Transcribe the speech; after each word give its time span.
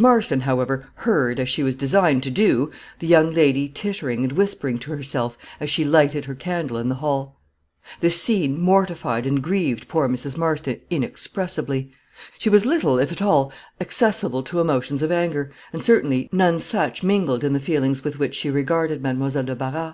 Marston, 0.00 0.40
however, 0.40 0.86
heard, 0.94 1.38
as 1.38 1.50
she 1.50 1.62
was 1.62 1.76
designed 1.76 2.22
to 2.22 2.30
do, 2.30 2.70
the 2.98 3.06
young 3.06 3.30
lady 3.30 3.68
tittering 3.68 4.22
and 4.22 4.32
whispering 4.32 4.78
to 4.78 4.90
herself, 4.90 5.36
as 5.60 5.68
she 5.68 5.84
lighted 5.84 6.24
her 6.24 6.34
candle 6.34 6.78
in 6.78 6.88
the 6.88 6.94
hall. 6.94 7.36
This 8.00 8.18
scene 8.18 8.58
mortified 8.58 9.26
and 9.26 9.42
grieved 9.42 9.88
poor 9.88 10.08
Mrs. 10.08 10.38
Marston 10.38 10.80
inexpressibly. 10.88 11.92
She 12.38 12.48
was 12.48 12.64
little, 12.64 12.98
if 12.98 13.12
at 13.12 13.20
all, 13.20 13.52
accessible 13.82 14.42
to 14.44 14.60
emotions 14.60 15.02
of 15.02 15.12
anger 15.12 15.52
and 15.74 15.84
certainly, 15.84 16.26
none 16.32 16.58
such 16.58 17.02
mingled 17.02 17.44
in 17.44 17.52
the 17.52 17.60
feelings 17.60 18.02
with 18.02 18.18
which 18.18 18.34
she 18.34 18.48
regarded 18.48 19.02
Mademoiselle 19.02 19.42
de 19.42 19.54
Barras. 19.54 19.92